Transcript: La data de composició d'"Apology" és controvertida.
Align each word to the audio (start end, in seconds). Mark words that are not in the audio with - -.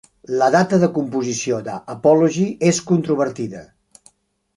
La 0.41 0.45
data 0.53 0.77
de 0.83 0.87
composició 0.95 1.59
d'"Apology" 1.67 2.47
és 2.71 2.79
controvertida. 2.93 3.63